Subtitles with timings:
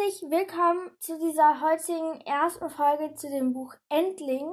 [0.00, 4.48] herzlich willkommen zu dieser heutigen ersten Folge zu dem Buch Endling.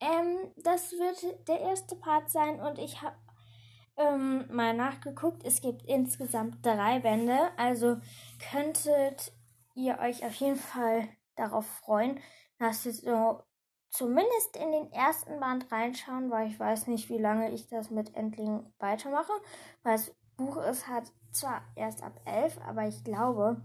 [0.00, 3.16] Ähm, das wird der erste Part sein und ich habe
[3.96, 5.44] ähm, mal nachgeguckt.
[5.44, 7.96] Es gibt insgesamt drei Bände, also
[8.50, 9.32] könntet
[9.74, 12.20] ihr euch auf jeden Fall darauf freuen,
[12.58, 13.42] dass ihr so
[13.90, 18.14] zumindest in den ersten Band reinschauen, weil ich weiß nicht, wie lange ich das mit
[18.14, 19.32] Endling weitermache,
[19.82, 23.60] weil das Buch ist hat zwar erst ab elf, aber ich glaube,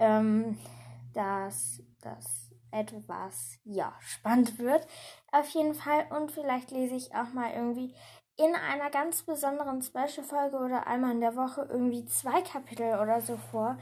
[0.00, 0.58] ähm,
[1.14, 4.86] dass das etwas ja spannend wird.
[5.32, 7.94] Auf jeden Fall und vielleicht lese ich auch mal irgendwie
[8.36, 13.36] in einer ganz besonderen Special-Folge oder einmal in der Woche irgendwie zwei Kapitel oder so
[13.36, 13.76] vor.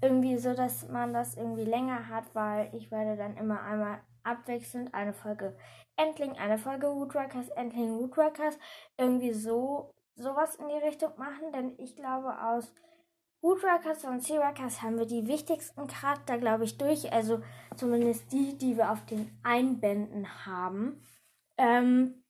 [0.00, 4.94] Irgendwie so, dass man das irgendwie länger hat, weil ich werde dann immer einmal abwechselnd
[4.94, 5.56] eine Folge
[5.96, 8.58] Endling, eine Folge Woodworkers, Endling, Woodworkers.
[8.96, 12.72] Irgendwie so sowas in die Richtung machen, denn ich glaube aus
[13.44, 17.12] Woodworkers und Seaworkers haben wir die wichtigsten Charakter, glaube ich, durch.
[17.12, 17.42] Also
[17.76, 21.02] zumindest die, die wir auf den Einbänden haben.
[21.58, 22.24] Ähm,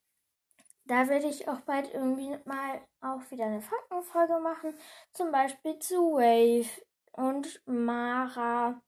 [0.86, 4.74] da werde ich auch bald irgendwie mal auch wieder eine Faktenfolge machen.
[5.12, 8.82] Zum Beispiel zu Wave und Mara.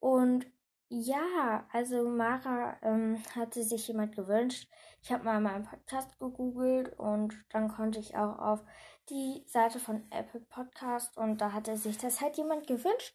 [0.00, 0.46] Und
[0.88, 4.68] ja, also Mara ähm, hatte sich jemand gewünscht.
[5.00, 8.64] Ich habe mal meinen Podcast gegoogelt und dann konnte ich auch auf
[9.12, 13.14] die Seite von Apple Podcast und da hatte sich das halt jemand gewünscht.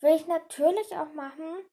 [0.00, 1.64] Will ich natürlich auch machen.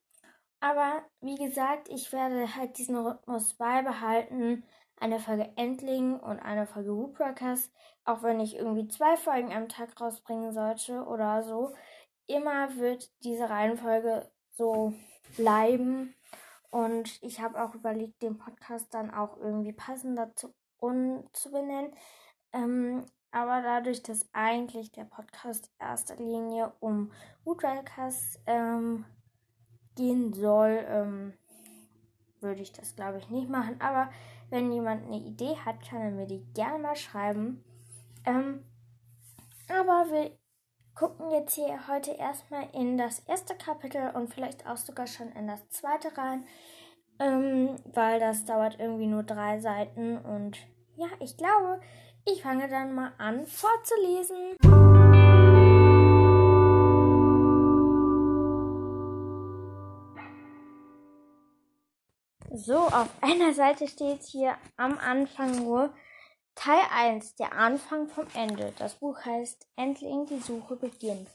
[0.59, 4.63] Aber wie gesagt, ich werde halt diesen Rhythmus beibehalten.
[4.99, 7.71] Eine Folge Endling und eine Folge Woodworkers.
[8.05, 11.75] Auch wenn ich irgendwie zwei Folgen am Tag rausbringen sollte oder so.
[12.25, 14.93] Immer wird diese Reihenfolge so
[15.37, 16.15] bleiben.
[16.71, 20.53] Und ich habe auch überlegt, den Podcast dann auch irgendwie passender zu,
[21.33, 21.95] zu benennen.
[22.51, 27.11] Ähm, aber dadurch, dass eigentlich der Podcast erster Linie um
[27.43, 29.05] Woodworkers ähm,
[29.95, 31.33] gehen soll, ähm,
[32.41, 33.79] würde ich das glaube ich nicht machen.
[33.79, 34.09] Aber
[34.49, 37.63] wenn jemand eine Idee hat, kann er mir die gerne mal schreiben.
[38.25, 38.63] Ähm,
[39.69, 40.31] aber wir
[40.95, 45.47] gucken jetzt hier heute erstmal in das erste Kapitel und vielleicht auch sogar schon in
[45.47, 46.45] das zweite rein,
[47.19, 50.57] ähm, weil das dauert irgendwie nur drei Seiten und
[50.95, 51.79] ja, ich glaube,
[52.25, 54.55] ich fange dann mal an vorzulesen.
[62.51, 65.93] So, auf einer Seite steht hier am Anfang nur
[66.55, 68.73] Teil 1, der Anfang vom Ende.
[68.77, 71.29] Das Buch heißt Endling die Suche beginnt.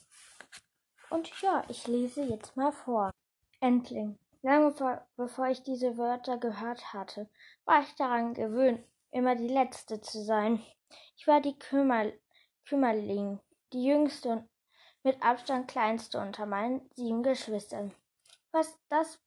[1.11, 3.11] Und ja, ich lese jetzt mal vor.
[3.61, 4.19] Endling.
[4.43, 4.75] Lange
[5.17, 7.31] bevor ich diese Wörter gehört hatte,
[7.65, 8.85] war ich daran gewöhnt,
[9.15, 10.65] immer die Letzte zu sein.
[11.17, 12.13] Ich war die Kümmer
[12.67, 13.41] Kümmerling,
[13.73, 14.49] die jüngste und
[15.03, 17.95] mit Abstand kleinste unter meinen sieben Geschwistern.
[18.53, 19.21] Was das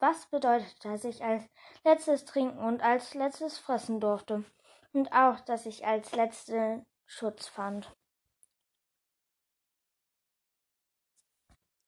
[0.00, 1.44] was bedeutet, dass ich als
[1.84, 4.44] letztes trinken und als letztes fressen durfte
[4.92, 7.94] und auch, dass ich als letzte Schutz fand.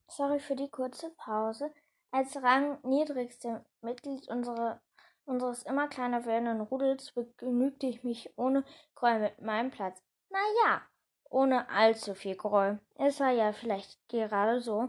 [0.09, 1.73] Sorry für die kurze Pause.
[2.11, 4.83] Als rangniedrigste Mitglied unserer
[5.25, 10.03] unseres immer kleiner werdenden Rudels begnügte ich mich ohne Groll mit meinem Platz.
[10.31, 10.83] Na ja,
[11.31, 12.81] ohne allzu viel Groll.
[12.97, 14.89] Es war ja vielleicht gerade so.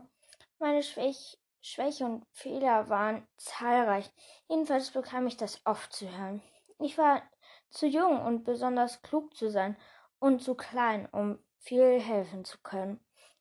[0.59, 4.11] Meine Schwäch Schwäche und Fehler waren zahlreich.
[4.49, 6.41] Jedenfalls bekam ich das oft zu hören.
[6.79, 7.21] Ich war
[7.69, 9.77] zu jung und besonders klug zu sein
[10.19, 12.99] und zu klein, um viel helfen zu können.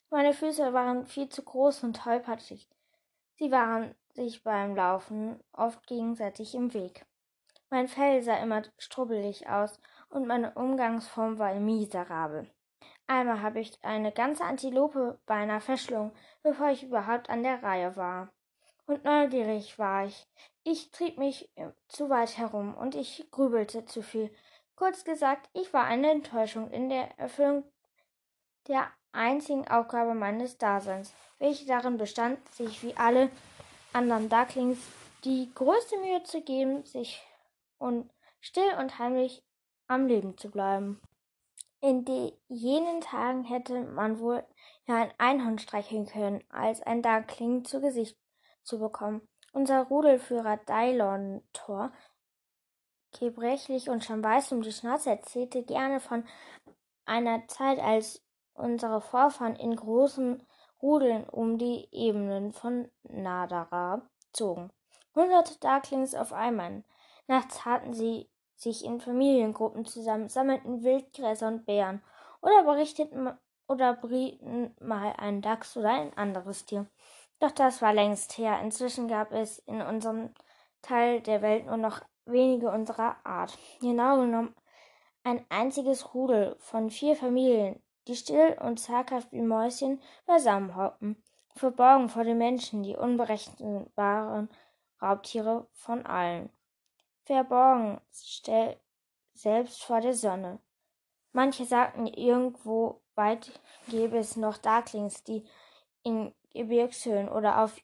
[0.09, 2.71] Meine Füße waren viel zu groß und tollpatschig.
[3.35, 7.07] Sie waren sich beim Laufen oft gegenseitig im Weg.
[7.71, 9.81] Mein Fell sah immer strubbelig aus
[10.11, 12.51] und meine Umgangsform war miserabel.
[13.07, 16.13] Einmal habe ich eine ganze Antilope beinahe verschlungen,
[16.43, 18.33] bevor ich überhaupt an der Reihe war.
[18.87, 20.29] Und neugierig war ich.
[20.65, 21.51] Ich trieb mich
[21.89, 24.31] zu weit herum und ich grübelte zu viel.
[24.77, 27.65] Kurz gesagt, ich war eine Enttäuschung in der Erfüllung
[28.69, 33.31] der einzigen Aufgabe meines Daseins, welche darin bestand, sich wie alle
[33.93, 34.79] anderen Ducklings
[35.25, 37.23] die größte Mühe zu geben, sich
[37.79, 38.11] und
[38.41, 39.45] still und heimlich
[39.87, 41.01] am Leben zu bleiben.
[41.81, 42.05] In
[42.49, 44.45] jenen Tagen hätte man wohl
[44.87, 48.17] ja ein Einhorn streicheln können, als ein Duckling zu Gesicht
[48.63, 49.27] zu bekommen.
[49.53, 51.93] Unser Rudelführer Dylon Thor,
[53.19, 56.25] gebrechlich und schon weiß um die Schnauze, erzählte gerne von
[57.05, 58.23] einer Zeit, als
[58.55, 60.47] unsere Vorfahren in großen
[60.83, 64.03] Rudeln um die Ebenen von Nadara
[64.33, 64.71] zogen.
[65.15, 66.83] Hunderte Darklings auf einmal.
[67.29, 72.03] Nachts hatten sie sich in Familiengruppen zusammen, sammelten Wildgräser und Bären
[72.41, 73.31] oder berichteten
[73.69, 76.87] oder brieten mal einen Dachs oder ein anderes Tier.
[77.41, 78.61] Doch das war längst her.
[78.61, 80.31] Inzwischen gab es in unserem
[80.83, 83.57] Teil der Welt nur noch wenige unserer Art.
[83.81, 84.55] Genau genommen
[85.25, 91.23] ein einziges Rudel von vier Familien, die still und zaghaft wie Mäuschen beisammenhockten,
[91.55, 94.49] verborgen vor den Menschen, die unberechenbaren
[95.01, 96.51] Raubtiere von allen.
[97.25, 98.01] Verborgen
[99.35, 100.59] selbst vor der Sonne.
[101.33, 105.45] Manche sagten, irgendwo weit gäbe es noch Darklings, die
[106.03, 107.81] in Gebirgshöhen oder auf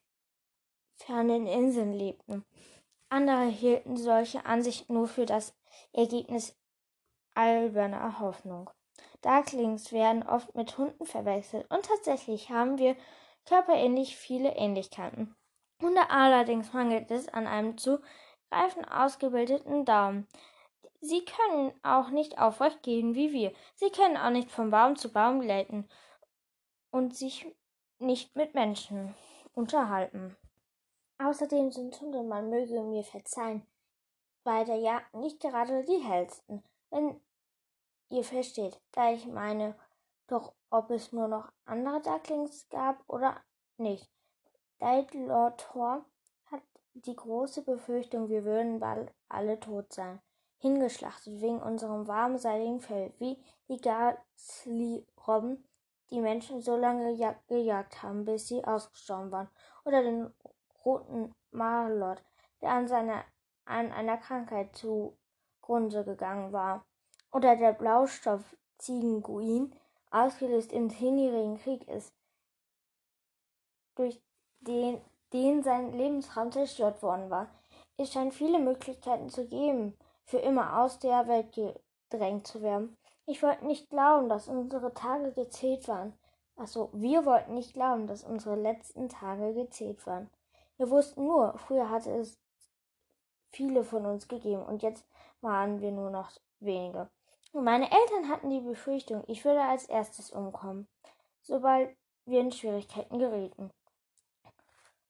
[0.97, 2.45] fernen Inseln lebten.
[3.09, 5.55] Andere hielten solche Ansichten nur für das
[5.93, 6.57] Ergebnis
[7.35, 8.71] alberner Hoffnung.
[9.23, 12.97] Darklings werden oft mit Hunden verwechselt und tatsächlich haben wir
[13.47, 15.35] körperähnlich viele Ähnlichkeiten.
[15.83, 20.27] Hunde allerdings mangelt es an einem zugreifen ausgebildeten Daumen.
[21.01, 23.53] Sie können auch nicht aufrecht gehen wie wir.
[23.77, 25.89] Sie können auch nicht von Baum zu Baum gleiten
[26.91, 27.47] und sich
[27.99, 29.15] nicht mit Menschen
[29.55, 30.37] unterhalten.
[31.19, 33.67] Außerdem sind Hunde, man möge mir verzeihen,
[34.45, 37.21] bei der Jagd nicht gerade die hellsten, wenn
[38.11, 39.77] ihr versteht, da ich meine,
[40.27, 43.41] doch ob es nur noch andere Ducklings gab oder
[43.77, 44.11] nicht.
[44.81, 46.05] Lord Thor
[46.47, 46.63] hat
[46.95, 50.21] die große Befürchtung, wir würden bald alle tot sein,
[50.59, 55.65] hingeschlachtet wegen unserem warmen, seidigen Fell, wie die Gasly-Robben
[56.11, 57.15] die Menschen so lange
[57.49, 59.51] gejagt haben, bis sie ausgestorben waren,
[59.85, 60.33] oder den
[60.85, 62.23] roten Marlot,
[62.63, 63.25] der an, seiner,
[63.65, 66.87] an einer Krankheit zugrunde gegangen war,
[67.33, 69.73] oder der Blaustoff-Ziegenguin,
[70.11, 72.13] ausgelöst im zehnjährigen Krieg ist,
[73.95, 74.21] durch
[74.61, 75.01] den,
[75.33, 77.49] den sein Lebensraum zerstört worden war.
[77.97, 81.59] Es scheint viele Möglichkeiten zu geben, für immer aus der Welt
[82.11, 82.97] gedrängt zu werden.
[83.27, 86.15] Ich wollte nicht glauben, dass unsere Tage gezählt waren.
[86.57, 90.31] Achso, wir wollten nicht glauben, dass unsere letzten Tage gezählt waren.
[90.77, 92.39] Wir wussten nur, früher hatte es
[93.51, 95.05] viele von uns gegeben und jetzt
[95.41, 96.31] waren wir nur noch
[96.61, 97.11] wenige.
[97.53, 100.87] Meine Eltern hatten die Befürchtung, ich würde als erstes umkommen,
[101.43, 101.97] sobald
[102.27, 103.71] wir in Schwierigkeiten gerieten.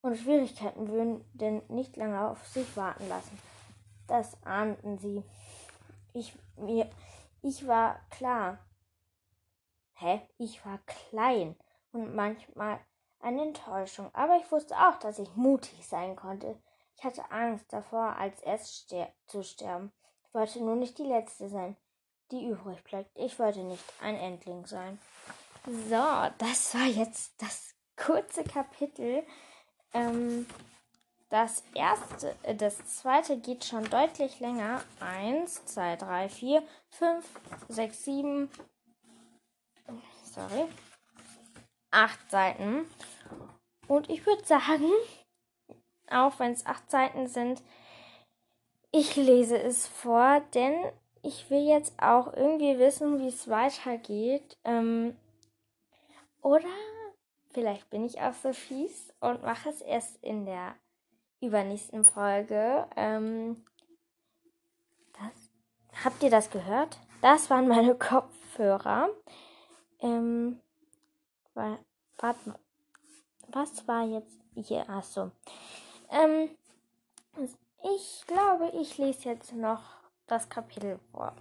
[0.01, 3.39] Und Schwierigkeiten würden denn nicht lange auf sich warten lassen.
[4.07, 5.25] Das ahnten sie.
[6.15, 6.89] Ich, mir,
[7.43, 8.59] ich war klar.
[9.95, 10.23] Hä?
[10.39, 11.57] Ich war klein
[11.93, 12.79] und manchmal
[13.21, 16.57] eine Enttäuschung, aber ich wusste auch, dass ich mutig sein konnte.
[16.97, 19.93] Ich hatte Angst davor, als erst ster zu sterben.
[20.25, 21.77] Ich wollte nur nicht die Letzte sein,
[22.31, 23.11] die übrig bleibt.
[23.15, 24.99] Ich wollte nicht ein Endling sein.
[25.67, 29.25] So, das war jetzt das kurze Kapitel.
[29.93, 30.47] Ähm,
[31.31, 34.83] das erste, äh, das zweite geht schon deutlich länger.
[35.01, 37.29] Eins, zwei, drei, vier, fünf,
[37.69, 38.51] sechs, sieben.
[40.23, 40.67] Sorry.
[41.91, 42.87] Acht Seiten.
[43.89, 44.91] Und ich würde sagen,
[46.11, 47.63] auch wenn es acht Seiten sind,
[48.91, 50.75] ich lese es vor, denn
[51.23, 54.57] ich will jetzt auch irgendwie wissen, wie es weitergeht.
[54.65, 55.17] Ähm,
[56.43, 56.69] oder
[57.51, 60.75] vielleicht bin ich auch so fies und mache es erst in der
[61.41, 62.87] übernächsten Folge.
[62.97, 63.65] Ähm,
[65.15, 66.99] das, habt ihr das gehört?
[67.21, 69.09] Das waren meine Kopfhörer.
[70.01, 70.61] Ähm,
[71.55, 72.59] warte mal.
[73.49, 74.89] Was war jetzt hier?
[74.91, 75.31] Achso.
[76.11, 76.51] Ähm,
[77.95, 79.98] ich glaube, ich lese jetzt noch
[80.31, 81.37] das Kapitel vor.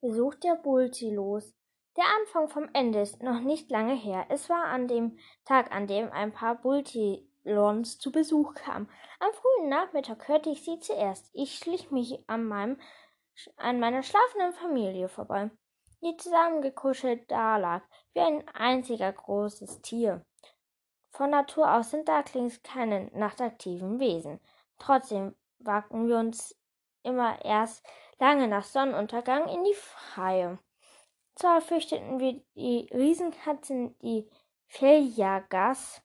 [0.00, 1.54] Besucht der Bulti los.
[1.96, 4.26] Der Anfang vom Ende ist noch nicht lange her.
[4.28, 8.88] Es war an dem Tag, an dem ein paar Bulti Lons zu Besuch kam.
[9.18, 11.30] Am frühen Nachmittag hörte ich sie zuerst.
[11.32, 12.80] Ich schlich mich an, meinem,
[13.56, 15.50] an meiner schlafenden Familie vorbei,
[16.02, 17.82] die zusammengekuschelt dalag,
[18.12, 20.24] wie ein einziger großes Tier.
[21.10, 24.40] Von Natur aus sind Ducklings keine nachtaktiven Wesen.
[24.78, 26.56] Trotzdem wagten wir uns
[27.02, 27.84] immer erst
[28.20, 30.58] lange nach Sonnenuntergang in die Freie.
[31.34, 34.28] Zwar fürchteten wir die Riesenkatzen, die
[34.66, 36.02] Feljagas,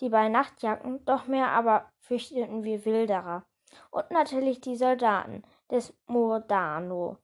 [0.00, 3.44] die bei Nacht jagten, doch mehr aber fürchteten wir Wilderer.
[3.90, 7.18] Und natürlich die Soldaten des Mordano.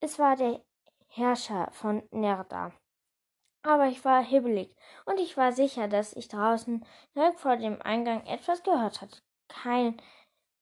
[0.00, 0.62] Es war der
[1.08, 2.72] Herrscher von Nerda.
[3.62, 8.24] Aber ich war hibbelig und ich war sicher, dass ich draußen direkt vor dem Eingang
[8.26, 9.18] etwas gehört hatte.
[9.48, 10.00] Kein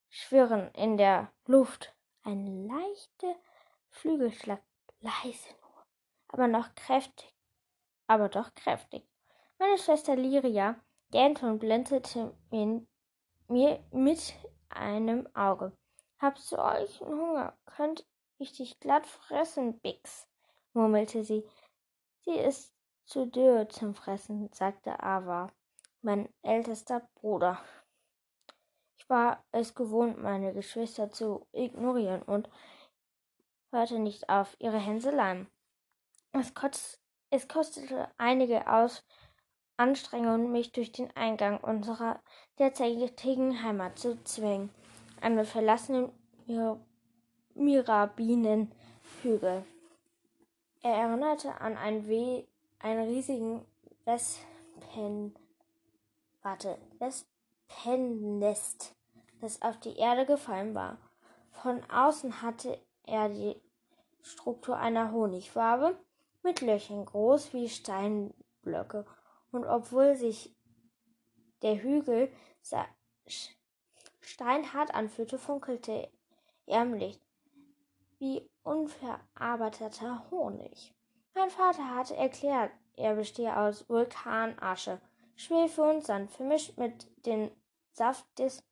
[0.08, 1.95] Schwirren in der Luft,
[2.26, 3.36] ein leichter
[3.90, 4.60] Flügelschlag,
[5.00, 5.86] leise nur,
[6.28, 7.32] aber noch kräftig,
[8.08, 9.04] aber doch kräftig.
[9.58, 10.76] Meine Schwester Liria
[11.12, 14.34] gähnte und blinzelte mir mit
[14.68, 15.72] einem Auge.
[16.18, 17.56] Habst du euch Hunger?
[17.64, 18.04] Könnt
[18.38, 20.28] ich dich glatt fressen, Bix,
[20.72, 21.44] murmelte sie.
[22.24, 25.52] Sie ist zu dürr zum Fressen, sagte Ava
[26.02, 27.58] mein ältester Bruder.
[29.08, 32.50] War es gewohnt, meine Geschwister zu ignorieren und
[33.70, 35.46] hörte nicht auf ihre Hänseleien.
[36.32, 36.52] Es,
[37.30, 39.04] es kostete einige Aus
[39.76, 42.20] Anstrengungen, mich durch den Eingang unserer
[42.58, 44.70] derzeitigen Heimat zu zwingen,
[45.20, 46.10] einen verlassenen
[46.46, 46.80] Mir
[47.54, 49.64] Mirabinenhügel.
[50.82, 52.46] Er erinnerte an einen,
[52.78, 53.66] einen riesigen
[54.04, 55.34] Wespen,
[56.42, 56.78] warte,
[57.68, 58.94] Wespennest,
[59.40, 60.98] das auf die Erde gefallen war.
[61.50, 63.60] Von außen hatte er die
[64.22, 65.96] Struktur einer Honigwabe
[66.42, 69.06] mit Löchern groß wie Steinblöcke,
[69.52, 70.54] und obwohl sich
[71.62, 72.30] der Hügel
[74.20, 76.10] steinhart anfühlte, funkelte
[76.66, 77.20] er im Licht
[78.18, 80.94] wie unverarbeiteter Honig.
[81.34, 85.00] Mein Vater hatte erklärt, er bestehe aus Vulkanasche,
[85.36, 87.50] Schwefel und Sand vermischt mit dem
[87.92, 88.62] Saft des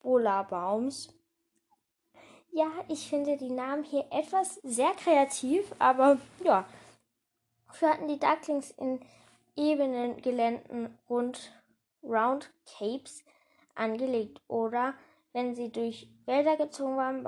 [0.00, 1.18] Bola-Baums
[2.52, 6.66] ja, ich finde die Namen hier etwas sehr kreativ, aber ja.
[7.70, 9.00] Früher hatten die Ducklings in
[9.56, 11.52] ebenen Geländen rund
[12.02, 13.22] Round Capes
[13.74, 14.94] angelegt oder,
[15.32, 17.22] wenn sie durch Wälder gezogen waren,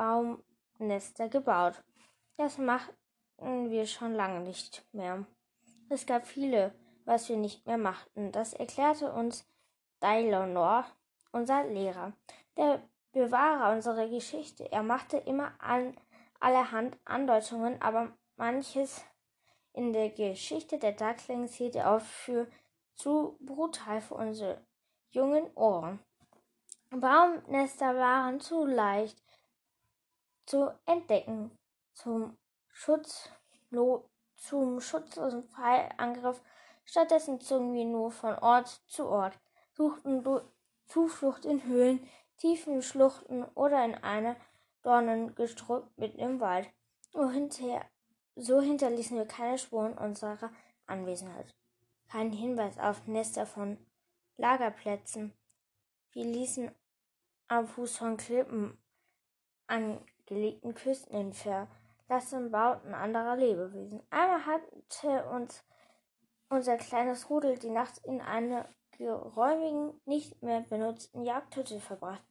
[0.78, 1.82] Baumnester gebaut.
[2.36, 5.26] Das machten wir schon lange nicht mehr.
[5.90, 6.72] Es gab viele,
[7.04, 8.32] was wir nicht mehr machten.
[8.32, 9.46] Das erklärte uns
[10.02, 10.84] Dylonor,
[11.32, 12.12] unser Lehrer.
[12.56, 14.70] Der Bewahrer unserer Geschichte.
[14.70, 15.96] Er machte immer an,
[16.38, 19.04] allerhand Andeutungen, aber manches
[19.72, 22.46] in der Geschichte der Ducklings hielt er auf für
[22.94, 24.64] zu brutal für unsere
[25.10, 26.00] jungen Ohren.
[26.90, 29.22] Baumnester waren zu leicht
[30.46, 31.56] zu entdecken.
[31.94, 32.36] Zum
[32.68, 33.30] Schutz,
[34.36, 36.42] zum schutzlosen Pfeilangriff
[36.84, 39.38] stattdessen zogen wir nur von Ort zu Ort,
[39.80, 40.22] suchten
[40.84, 42.06] Zuflucht in Höhlen,
[42.36, 44.36] tiefen Schluchten oder in einer
[44.82, 46.68] Dornengestrüpp mitten im Wald.
[47.14, 47.86] Nur hinterher,
[48.36, 50.52] so hinterließen wir keine Spuren unserer
[50.84, 51.54] Anwesenheit.
[52.10, 53.78] Keinen Hinweis auf Nester von
[54.36, 55.32] Lagerplätzen.
[56.12, 56.70] Wir ließen
[57.48, 58.76] am Fuß von Klippen
[59.66, 64.02] angelegten Küsten in verlassenen Bauten anderer Lebewesen.
[64.10, 65.64] Einmal hatte uns
[66.50, 68.20] unser kleines Rudel die Nacht in
[69.00, 72.22] geräumigen, nicht mehr benutzten Jagdhütte verbracht.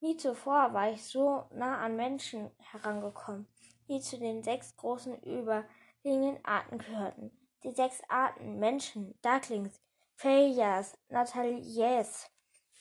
[0.00, 3.46] Nie zuvor war ich so nah an Menschen herangekommen,
[3.88, 7.30] die zu den sechs großen überliegenden Arten gehörten.
[7.62, 9.80] Die sechs Arten Menschen, Ducklings,
[10.14, 12.28] Fayas, Natalies,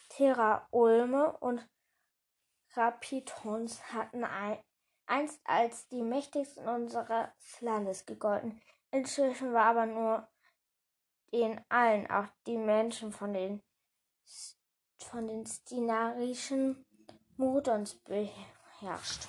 [0.10, 1.67] Terra Ulme und
[2.74, 4.60] Rapitons hatten ein,
[5.06, 7.29] einst als die mächtigsten unseres
[7.62, 8.60] Landes gegolten.
[8.91, 10.27] Inzwischen war aber nur
[11.31, 13.62] den allen, auch die Menschen von den
[15.00, 16.86] von den stinarischen
[17.38, 19.27] Mordons beherrscht.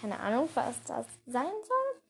[0.00, 2.02] Keine Ahnung, was das sein soll.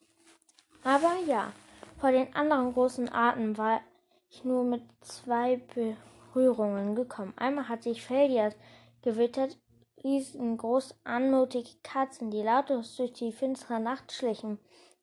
[0.85, 1.53] Aber ja,
[1.99, 3.81] vor den anderen großen Arten war
[4.29, 7.35] ich nur mit zwei Berührungen gekommen.
[7.37, 8.55] Einmal hatte ich Felias
[9.03, 9.59] gewittert,
[10.03, 14.59] riesengroß anmutige Katzen, die lautlos durch die finstere Nacht schlichen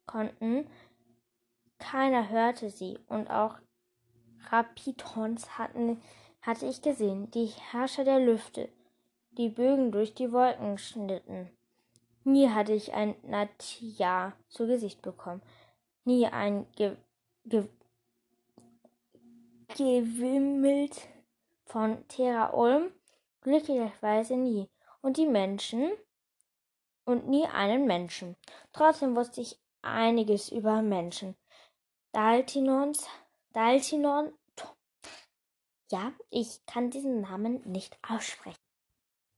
[0.06, 0.70] konnten.
[1.78, 3.58] Keiner hörte sie und auch
[4.50, 6.02] Rapitons hatten,
[6.42, 8.70] hatte ich gesehen, die Herrscher der Lüfte,
[9.32, 11.50] die Bögen durch die Wolken schnitten.
[12.24, 15.42] Nie hatte ich ein Natia zu Gesicht bekommen,
[16.06, 16.96] nie ein Ge
[17.46, 17.68] Ge
[19.78, 21.08] Gewimmelt
[21.66, 22.92] von Terra Ulm,
[23.42, 24.68] glücklicherweise nie.
[25.02, 25.92] Und die Menschen
[27.06, 28.36] und nie einen Menschen.
[28.74, 31.36] Trotzdem wusste ich einiges über Menschen.
[32.12, 33.08] Daltinons,
[33.60, 34.32] Daltinon,
[35.92, 38.56] ja, ich kann diesen Namen nicht aussprechen.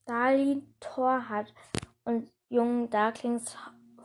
[0.04, 1.52] Stalin Thor hat
[2.04, 3.56] uns jungen Darklings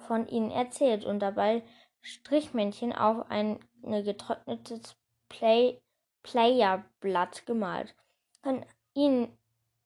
[0.07, 1.61] von ihnen erzählt und dabei
[2.01, 4.97] Strichmännchen auf ein getrocknetes
[5.29, 5.79] Play
[6.23, 7.93] Playerblatt gemalt.
[8.41, 9.37] Von ihm,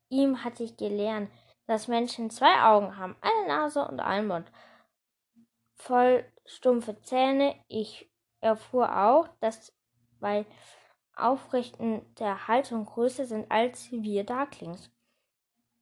[0.07, 1.29] ihm hatte ich gelernt,
[1.67, 4.49] dass Menschen zwei Augen haben, eine Nase und einen Mund.
[5.75, 7.61] Voll stumpfe Zähne.
[7.67, 8.09] Ich
[8.39, 9.73] erfuhr auch, dass
[10.21, 10.45] bei
[11.15, 14.89] Aufrichten der Haltung größer sind als wir Darklings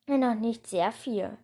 [0.08, 1.38] noch nicht sehr viel.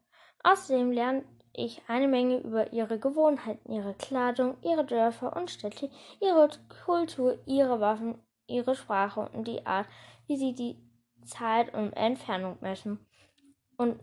[0.44, 6.50] Außerdem lernt ich eine Menge über ihre Gewohnheiten, ihre Kleidung, ihre Dörfer und Städte, ihre
[6.86, 9.88] Kultur, ihre Waffen, ihre Sprache und die Art,
[10.28, 10.78] wie sie die
[11.26, 13.06] Zeit und Entfernung messen.
[13.78, 14.00] Und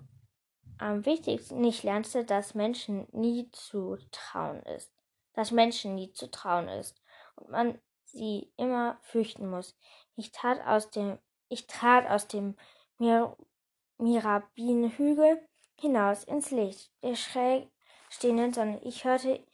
[0.79, 4.93] am wichtigsten, ich lernte, dass Menschen nie zu trauen ist.
[5.35, 7.01] Dass Menschen nie zu trauen ist.
[7.37, 7.79] Und man
[8.13, 9.77] sie immer fürchten muss.
[10.17, 12.57] Ich tat aus dem Ich trat aus dem
[12.99, 13.37] Mir
[13.99, 15.47] Mirabinenhügel
[15.79, 17.69] hinaus ins Licht der schräg
[18.09, 18.81] stehenden Sonne.
[18.85, 19.45] Ich hörte,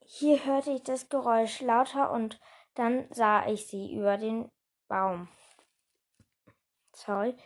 [0.00, 2.40] hier hörte ich das Geräusch lauter und
[2.74, 4.50] dann sah ich sie über den
[4.88, 5.28] Baum.
[6.92, 7.36] Sorry.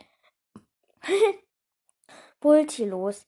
[2.39, 3.27] Bultilos.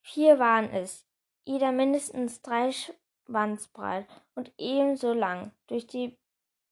[0.00, 1.06] Vier waren es,
[1.44, 5.52] jeder mindestens drei Schwanz breit und ebenso lang.
[5.66, 6.16] Durch die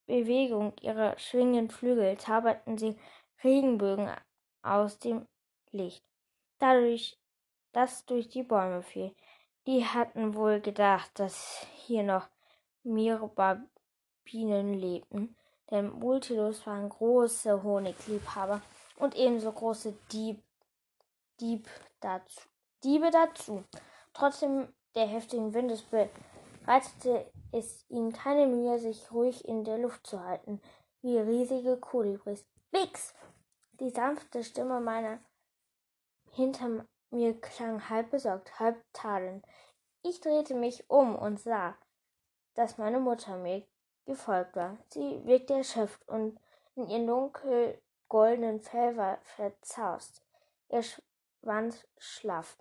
[0.07, 2.97] Bewegung ihrer schwingenden Flügel zauberten sie
[3.45, 4.11] Regenbögen
[4.63, 5.27] aus dem
[5.71, 6.05] Licht,
[6.59, 7.19] dadurch,
[7.73, 9.15] das durch die Bäume fiel.
[9.67, 12.29] Die hatten wohl gedacht, dass hier noch
[12.83, 13.69] Mirabinen
[14.75, 15.37] lebten,
[15.71, 18.63] denn Multilos waren große Honigliebhaber
[18.97, 20.43] und ebenso große Dieb,
[21.41, 21.69] Dieb
[22.01, 22.41] dazu,
[22.83, 23.65] Diebe dazu.
[24.13, 30.23] Trotzdem der heftigen Windes bereitete es ihnen keine Mühe, sich ruhig in der Luft zu
[30.23, 30.61] halten,
[31.03, 32.45] wie riesige Kolibris.
[32.71, 33.15] Wix!
[33.81, 35.21] Die sanfte Stimme meiner
[36.33, 39.45] hinter mir klang halb besorgt, halb tadelnd.
[40.03, 41.77] Ich drehte mich um und sah,
[42.55, 43.67] dass meine Mutter mir
[44.07, 44.79] gefolgt war.
[44.89, 46.39] Sie wirkte erschöpft und
[46.75, 50.23] in ihrem dunkel goldenen Fell war verzaust,
[50.69, 52.59] ihr Schwanz schlaff.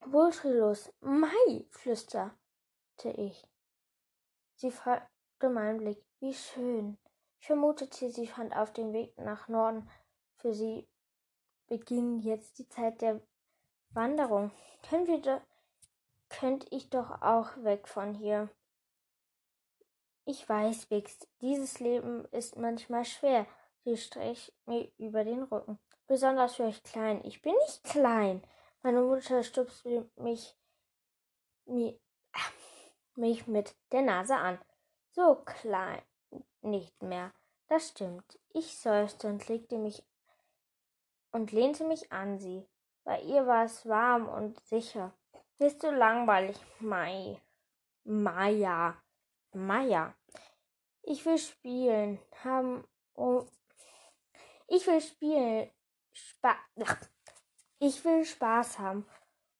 [0.00, 2.30] Wultrilos, Mai, flüsterte
[3.02, 3.46] ich.
[4.64, 6.02] Sie folgte meinem Blick.
[6.20, 6.96] Wie schön.
[7.38, 9.90] Ich vermutete, sie fand auf dem Weg nach Norden.
[10.38, 10.88] Für sie
[11.66, 13.20] beginnt jetzt die Zeit der
[13.90, 14.52] Wanderung.
[14.88, 15.42] Können wir da,
[16.30, 18.48] könnt ich doch auch weg von hier.
[20.24, 23.46] Ich weiß, Wix, dieses Leben ist manchmal schwer.
[23.84, 25.78] Sie strich mir über den Rücken.
[26.06, 27.22] Besonders für euch klein.
[27.24, 28.42] Ich bin nicht klein.
[28.80, 30.56] Meine Mutter stupste mich,
[31.66, 32.00] mich,
[33.16, 34.58] mich mit der Nase an.
[35.12, 36.02] So klein
[36.62, 37.32] nicht mehr.
[37.68, 38.38] Das stimmt.
[38.52, 40.02] Ich seufzte und legte mich
[41.32, 42.66] und lehnte mich an sie.
[43.04, 45.12] Bei ihr war es warm und sicher.
[45.58, 47.40] Bist du langweilig, Mai?
[48.04, 48.96] Maya.
[49.52, 50.14] Maya.
[51.02, 52.18] Ich will spielen.
[52.42, 52.84] Haben.
[54.68, 55.70] Ich will spielen.
[56.12, 57.10] Spaß.
[57.78, 59.06] Ich will Spaß haben.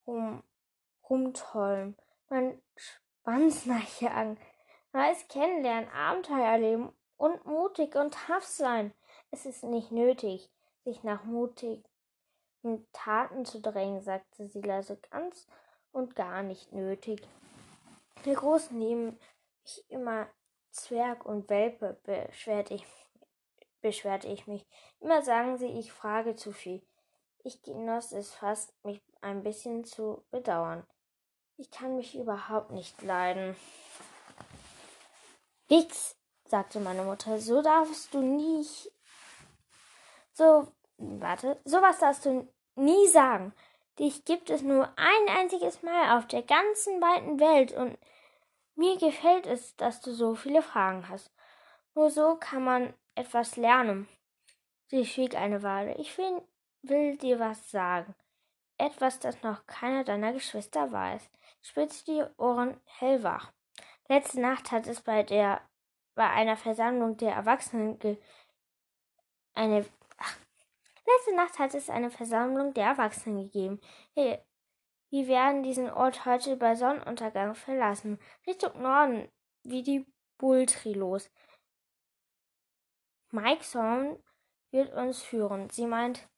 [0.07, 0.43] Rum,
[1.09, 1.97] rumtollen.
[2.29, 2.63] Mein
[3.25, 4.39] Schwanz nachjagen.
[4.93, 8.93] Neues kennenlernen, Abenteuer erleben und mutig und tough sein.
[9.31, 10.51] Es ist nicht nötig,
[10.85, 11.83] sich nach mutigen
[12.93, 15.47] Taten zu drängen, sagte sie leise, ganz
[15.91, 17.27] und gar nicht nötig.
[18.27, 19.19] Der Großen nehmen
[19.63, 20.29] mich immer
[20.71, 22.87] Zwerg und Welpe, beschwerte ich,
[23.81, 24.67] beschwerte ich mich.
[25.01, 26.87] Immer sagen sie, ich frage zu viel.
[27.43, 30.87] Ich genoss es fast, mich ein bisschen zu bedauern.
[31.57, 33.55] Ich kann mich überhaupt nicht leiden.
[35.69, 38.91] Wix, sagte meine Mutter, so darfst du nicht.
[40.33, 40.67] So,
[40.99, 43.55] warte, sowas darfst du nie sagen.
[44.01, 47.97] Dich gibt es nur ein einziges Mal auf der ganzen weiten Welt und
[48.75, 51.31] mir gefällt es, dass du so viele Fragen hast.
[51.95, 54.09] Nur so kann man etwas lernen.
[54.89, 55.95] Sie schwieg eine Weile.
[55.99, 56.43] Ich will,
[56.83, 58.17] will dir was sagen.
[58.79, 61.31] Etwas, das noch keiner deiner Geschwister weiß.
[61.63, 63.53] Spitze die Ohren hellwach.
[64.09, 65.61] Letzte Nacht hat es bei der
[66.15, 68.19] bei einer Versammlung der Erwachsenen ge
[69.55, 69.85] eine
[70.19, 70.37] ach,
[71.07, 73.81] letzte Nacht hat es eine Versammlung der Erwachsenen gegeben.
[74.15, 74.39] Hey,
[75.11, 79.29] wir werden diesen Ort heute bei Sonnenuntergang verlassen, Richtung Norden,
[79.63, 80.07] wie die
[80.39, 81.31] Bulltrilos.
[83.31, 84.23] Mike Sohn
[84.71, 85.71] wird uns führen.
[85.71, 86.29] Sie meint,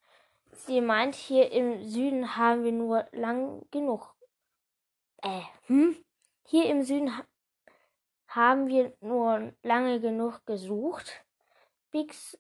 [0.59, 4.15] sie meint, hier im Süden haben wir nur lang genug.
[5.23, 5.97] Äh, hm?
[6.45, 7.11] Hier im Süden
[8.29, 11.25] haben wir nur lange genug gesucht.
[11.91, 12.39] Bix,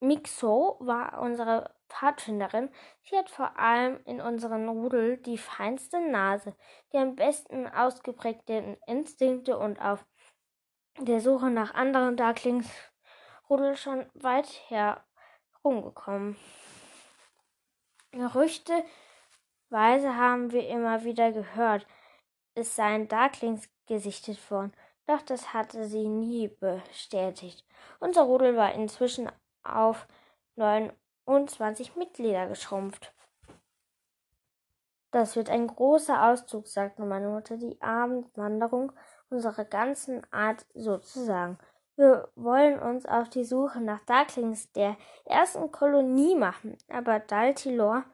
[0.00, 2.70] Mixo war unsere Pfadfinderin.
[3.02, 6.54] Sie hat vor allem in unserem Rudel die feinste Nase,
[6.92, 10.04] die am besten ausgeprägten Instinkte und auf
[10.98, 12.68] der Suche nach anderen Darklings
[13.48, 16.36] Rudel schon weit herumgekommen.
[18.12, 18.84] Gerüchteweise
[20.16, 21.86] haben wir immer wieder gehört,
[22.54, 24.72] es seien Darklings gesichtet worden.
[25.06, 27.66] Doch das hatte sie nie bestätigt.
[27.98, 29.30] Unser Rudel war inzwischen
[29.62, 30.06] auf
[30.56, 33.14] 29 Mitglieder geschrumpft.
[35.10, 38.92] Das wird ein großer Auszug, sagte meine Mutter, die Abendwanderung
[39.28, 41.58] unserer ganzen Art sozusagen.
[41.96, 48.04] Wir wollen uns auf die Suche nach Darklings der ersten Kolonie machen, aber Daltilor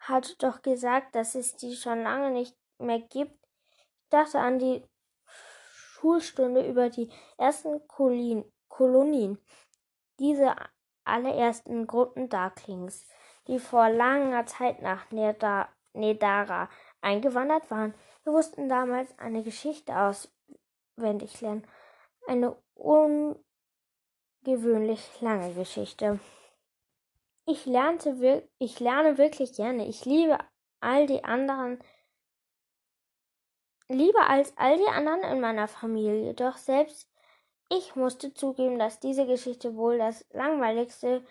[0.00, 3.36] hat doch gesagt, dass es die schon lange nicht mehr gibt.
[3.74, 4.82] Ich dachte an die
[5.26, 7.86] Schulstunde über die ersten
[8.68, 9.38] Kolonien.
[10.18, 10.54] Diese
[11.04, 13.06] allerersten Gruppen Darklings,
[13.46, 16.68] die vor langer Zeit nach Nedara
[17.00, 17.94] eingewandert waren.
[18.22, 21.66] Wir mussten damals eine Geschichte auswendig lernen.
[22.26, 26.18] Eine ungewöhnlich lange Geschichte.
[27.46, 29.86] Ich lernte ich lerne wirklich gerne.
[29.86, 30.38] Ich liebe
[30.80, 31.78] all die anderen
[33.88, 36.34] lieber als all die anderen in meiner Familie.
[36.34, 37.08] Doch selbst
[37.70, 41.24] ich musste zugeben, dass diese Geschichte wohl das langweiligste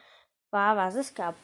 [0.51, 1.35] war, was es gab.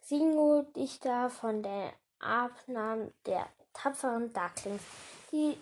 [0.00, 4.82] Singo Dichter von der Abnahme der tapferen Darklings,
[5.30, 5.56] die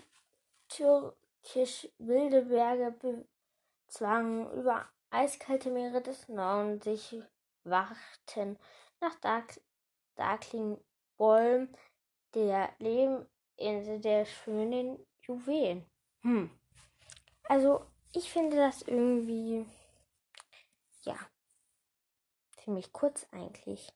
[0.69, 3.25] türkisch wilde Berge
[3.91, 7.17] bezwangen, über eiskalte Meere des Norden sich
[7.65, 8.57] warten
[9.01, 9.61] nach Dark
[10.15, 10.79] Darkling
[11.17, 11.69] Bolm,
[12.35, 15.85] der Lebeninsel der schönen Juwelen.
[16.23, 16.51] Hm.
[17.49, 19.67] Also, ich finde das irgendwie,
[21.03, 21.19] ja,
[22.59, 23.93] ziemlich kurz eigentlich.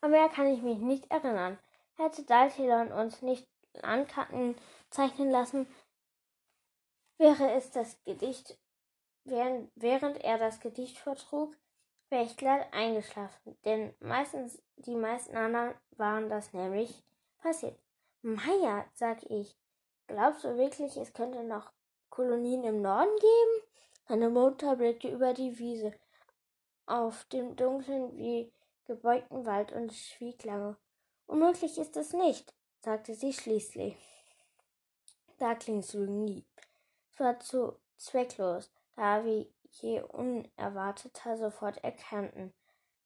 [0.00, 1.58] Aber mehr kann ich mich nicht erinnern.
[1.96, 4.56] Hätte Daltilon uns nicht Landkarten
[4.90, 5.66] zeichnen lassen,
[7.18, 8.58] wäre es das Gedicht,
[9.24, 11.56] während, während er das Gedicht vortrug,
[12.10, 17.02] wäre ich glatt eingeschlafen, denn meistens, die meisten anderen waren das nämlich
[17.38, 17.78] passiert.
[18.22, 19.56] Meier, sag ich,
[20.06, 21.72] glaubst du wirklich, es könnte noch
[22.10, 23.66] Kolonien im Norden geben?
[24.08, 25.92] Meine Mutter blickte über die Wiese
[26.86, 28.52] auf dem dunklen wie
[28.86, 30.76] gebeugten Wald und schwieg lange.
[31.26, 33.96] Unmöglich ist es nicht, sagte sie schließlich.
[35.38, 36.44] Da klingst du nie.
[37.40, 42.52] Zu zwecklos, da wir je unerwarteter sofort erkannten.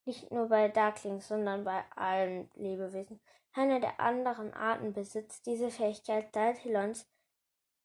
[0.05, 3.21] Nicht nur bei Darklings, sondern bei allen Lebewesen.
[3.53, 6.35] Keine der anderen Arten besitzt diese Fähigkeit.
[6.35, 7.07] Daltilons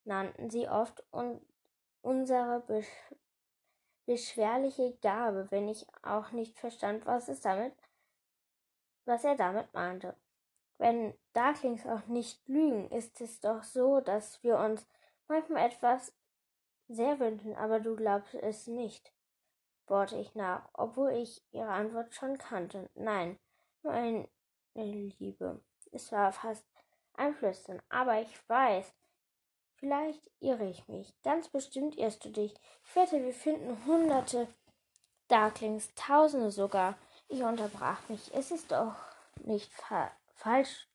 [0.04, 1.40] nannten sie oft und
[2.02, 2.88] unsere besch
[4.06, 7.74] beschwerliche Gabe, wenn ich auch nicht verstand, was es damit,
[9.04, 10.16] was er damit meinte.
[10.78, 14.86] Wenn Darklings auch nicht lügen, ist es doch so, dass wir uns
[15.28, 16.12] manchmal etwas
[16.88, 19.12] sehr wünschen, aber du glaubst es nicht,
[19.86, 22.90] bohrte ich nach, obwohl ich ihre Antwort schon kannte.
[22.94, 23.38] Nein,
[23.82, 24.28] meine
[24.74, 25.62] Liebe.
[25.92, 26.66] Es war fast
[27.14, 28.92] ein Flüstern, aber ich weiß,
[29.74, 31.14] vielleicht irre ich mich.
[31.22, 32.54] Ganz bestimmt irrst du dich.
[32.84, 34.48] Ich wette, wir finden hunderte
[35.28, 36.96] Darklings, tausende sogar.
[37.28, 38.32] Ich unterbrach mich.
[38.34, 38.94] Es ist doch
[39.44, 40.88] nicht fa falsch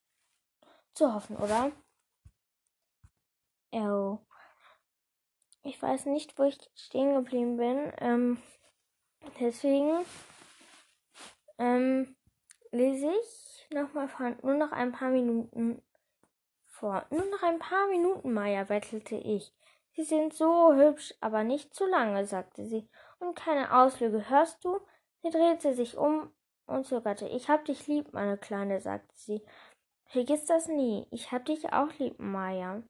[0.93, 1.71] zu hoffen, oder?
[3.71, 4.19] Oh.
[5.63, 7.93] Ich weiß nicht, wo ich stehen geblieben bin.
[7.99, 8.41] Ähm,
[9.39, 10.05] deswegen
[11.57, 12.15] ähm,
[12.71, 15.81] lese ich nochmal von nur noch ein paar Minuten
[16.65, 17.05] vor.
[17.11, 19.53] Nur noch ein paar Minuten, Maya, wettelte ich.
[19.93, 22.89] Sie sind so hübsch, aber nicht zu lange, sagte sie.
[23.19, 24.79] Und keine Auslüge, hörst du?
[25.21, 26.33] Sie drehte sich um
[26.65, 27.27] und zögerte.
[27.27, 29.45] Ich hab dich lieb, meine Kleine, sagte sie.
[30.05, 31.07] Vergiss das nie.
[31.11, 32.83] Ich hab dich auch lieb, Maya.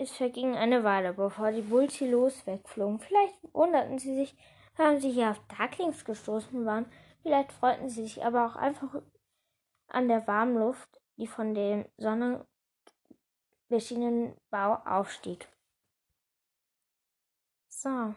[0.00, 3.00] Es verging eine Weile, bevor die Bultilos wegflogen.
[3.00, 4.36] Vielleicht wunderten sie sich,
[4.76, 6.86] warum sie hier auf Darklings gestoßen waren.
[7.22, 9.02] Vielleicht freuten sie sich aber auch einfach
[9.88, 15.48] an der warmen Luft, die von dem sonnenbeschienenen Bau aufstieg.
[17.68, 18.14] So.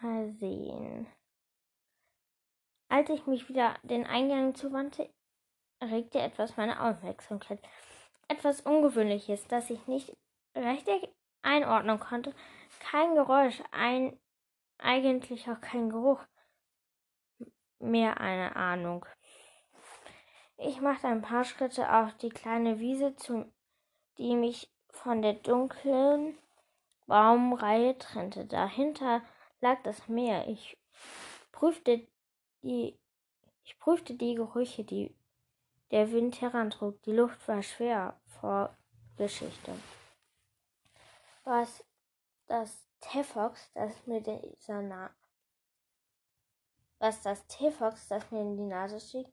[0.00, 1.06] Mal sehen.
[2.88, 5.12] Als ich mich wieder den Eingang zuwandte,
[5.80, 7.60] erregte etwas meine Aufmerksamkeit.
[8.26, 10.16] Etwas Ungewöhnliches, das ich nicht
[10.54, 11.08] richtig
[11.42, 12.34] einordnen konnte.
[12.80, 14.18] Kein Geräusch, ein,
[14.78, 16.20] eigentlich auch kein Geruch.
[17.78, 19.06] Mehr eine Ahnung.
[20.58, 23.50] Ich machte ein paar Schritte auf die kleine Wiese zu,
[24.18, 26.36] die mich von der dunklen
[27.06, 28.44] Baumreihe trennte.
[28.44, 29.22] Dahinter
[29.60, 30.46] lag das Meer.
[30.48, 30.76] Ich
[31.52, 32.06] prüfte
[32.62, 32.98] die,
[33.64, 35.14] ich prüfte die Gerüche, die
[35.90, 37.02] der Wind herantrug.
[37.04, 38.76] Die Luft war schwer vor
[39.16, 39.72] Geschichte
[41.44, 41.84] was
[42.46, 45.14] das Tefox, das mir dieser Na
[47.00, 49.26] was das Tefox, das mir in die Nase stieg,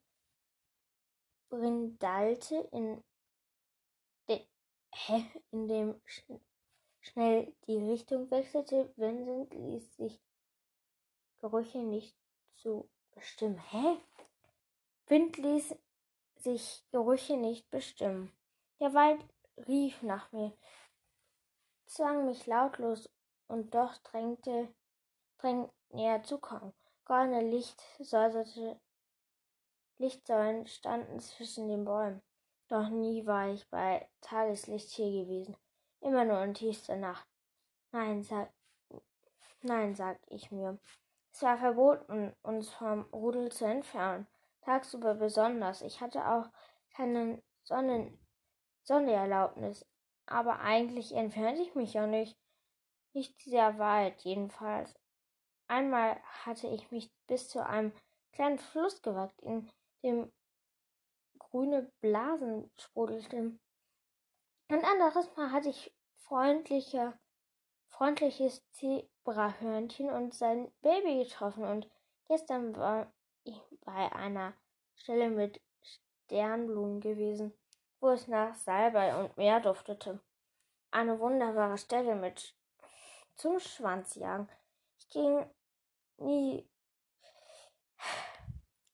[1.49, 3.03] brindalte in,
[4.29, 4.47] de
[4.93, 6.23] hä, in dem sch
[7.01, 10.21] schnell die Richtung wechselte, Vincent ließ sich
[11.39, 12.17] Gerüche nicht
[12.55, 13.59] zu bestimmen.
[13.69, 13.97] Hä?
[15.07, 15.75] Wind ließ
[16.37, 18.31] sich Gerüche nicht bestimmen.
[18.79, 19.23] Der Wald
[19.67, 20.57] rief nach mir
[21.87, 23.09] zwang mich lautlos
[23.47, 24.73] und doch drängte,
[25.39, 26.73] drängte näher zu kommen.
[27.05, 28.79] Goldene Licht säuserte,
[29.97, 32.21] Lichtsäulen standen zwischen den Bäumen.
[32.67, 35.55] Doch nie war ich bei Tageslicht hier gewesen.
[36.01, 37.25] Immer nur in tiefster Nacht.
[37.91, 38.51] Nein, sag,
[39.61, 40.77] nein, sag ich mir.
[41.31, 44.27] Es war verboten, uns vom Rudel zu entfernen.
[44.61, 45.81] Tagsüber besonders.
[45.81, 46.49] Ich hatte auch
[46.95, 48.19] keine Sonnen
[48.83, 49.85] Sondererlaubnis.
[50.27, 52.37] Aber eigentlich entfernte ich mich ja nicht.
[53.13, 54.93] Nicht sehr weit, jedenfalls.
[55.67, 57.91] Einmal hatte ich mich bis zu einem
[58.31, 59.69] kleinen Fluss gewagt, in
[60.03, 60.31] dem
[61.39, 63.59] grüne Blasen sprudelten.
[64.69, 67.17] Ein anderes Mal hatte ich freundliche,
[67.87, 71.89] freundliches Zebrahörnchen und sein Baby getroffen und
[72.27, 73.11] gestern war
[73.43, 74.53] ich bei einer
[74.95, 77.53] Stelle mit Sternblumen gewesen,
[77.99, 80.19] wo es nach Salbei und Meer duftete.
[80.91, 82.55] Eine wunderbare Stelle mit
[83.35, 84.49] zum Schwanzjagen.
[84.99, 85.45] Ich ging
[86.17, 86.67] nie.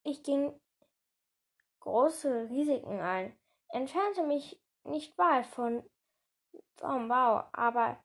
[0.03, 0.59] Ich ging
[1.79, 3.37] große Risiken ein,
[3.69, 5.83] entfernte mich nicht weit von
[6.77, 7.97] Baumbau, aber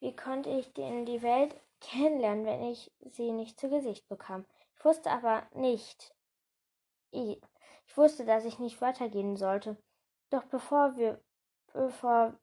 [0.00, 4.46] wie konnte ich denn die Welt kennenlernen, wenn ich sie nicht zu Gesicht bekam?
[4.76, 6.14] Ich wusste aber nicht.
[7.10, 7.40] Ich,
[7.86, 9.76] ich wusste, dass ich nicht weitergehen sollte.
[10.30, 11.20] Doch bevor wir,
[11.72, 12.34] bevor,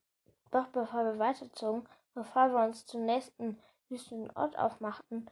[0.52, 5.30] doch bevor wir weiterzogen, bevor wir uns zum nächsten wüsten Ort aufmachten,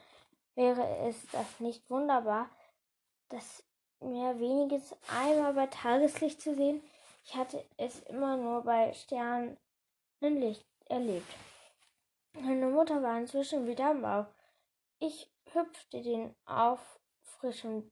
[0.56, 2.50] wäre es das nicht wunderbar,
[3.30, 3.64] das
[4.00, 6.82] mehr weniges einmal bei Tageslicht zu sehen?
[7.26, 11.28] Ich hatte es immer nur bei Sternenlicht erlebt.
[12.34, 14.28] Meine Mutter war inzwischen wieder am Bau.
[15.00, 17.92] Ich hüpfte den auffrischen.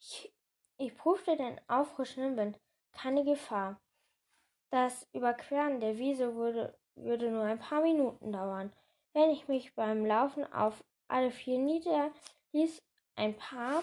[0.00, 0.32] Ich,
[0.78, 2.58] ich prüfte den auffrischenden Wind.
[2.92, 3.80] Keine Gefahr.
[4.70, 8.72] Das Überqueren der Wiese würde, würde nur ein paar Minuten dauern.
[9.12, 12.82] Wenn ich mich beim Laufen auf alle vier niederließ,
[13.16, 13.82] ein paar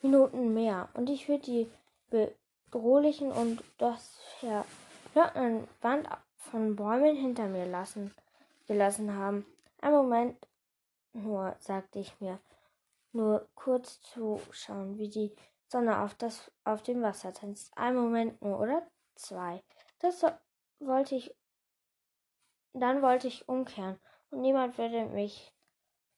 [0.00, 0.88] Minuten mehr.
[0.94, 1.70] Und ich würde die
[2.10, 6.08] bedrohlichen und das verlockenden Band
[6.38, 8.14] von Bäumen hinter mir lassen,
[8.66, 9.44] gelassen haben.
[9.80, 10.46] Ein Moment
[11.12, 12.38] nur, sagte ich mir,
[13.12, 15.32] nur kurz zuschauen, wie die
[15.74, 17.76] Sonne auf, das, auf dem Wasser tanzt.
[17.76, 19.60] Ein Moment nur, oder zwei.
[19.98, 20.24] Das
[20.78, 21.34] wollte ich,
[22.74, 23.98] dann wollte ich umkehren
[24.30, 25.52] und niemand würde mich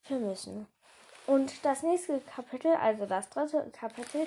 [0.03, 0.67] vermissen.
[1.27, 4.27] Und das nächste Kapitel, also das dritte Kapitel,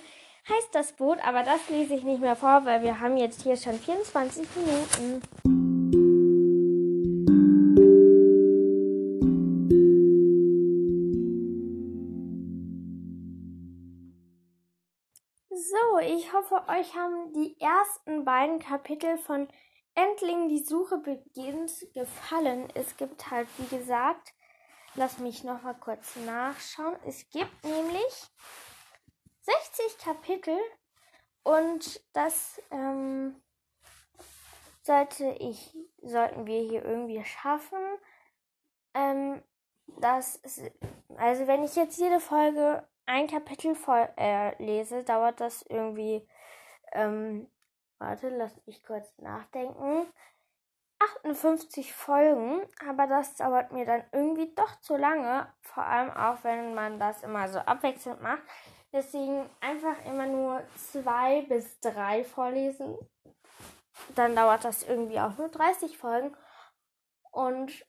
[0.50, 3.56] heißt das Boot, aber das lese ich nicht mehr vor, weil wir haben jetzt hier
[3.56, 5.59] schon 24 Minuten.
[16.02, 19.48] Ich hoffe, euch haben die ersten beiden Kapitel von
[19.96, 22.68] Endling die Suche beginnt gefallen.
[22.74, 24.34] Es gibt halt, wie gesagt,
[24.96, 26.96] Lass mich noch mal kurz nachschauen.
[27.06, 28.32] Es gibt nämlich
[29.42, 30.58] 60 Kapitel
[31.44, 33.42] und das ähm,
[34.82, 37.80] sollte ich, sollten wir hier irgendwie schaffen.
[38.96, 39.44] Ähm,
[40.02, 40.42] das
[41.18, 46.28] also wenn ich jetzt jede Folge ein Kapitel voll äh, lese, dauert das irgendwie.
[46.94, 47.50] Ähm,
[47.98, 50.08] warte, lass mich kurz nachdenken.
[51.24, 56.76] 58 Folgen, aber das dauert mir dann irgendwie doch zu lange, vor allem auch wenn
[56.76, 58.44] man das immer so abwechselnd macht.
[58.92, 62.96] Deswegen einfach immer nur zwei bis drei vorlesen.
[64.16, 66.36] Dann dauert das irgendwie auch nur 30 Folgen.
[67.32, 67.86] Und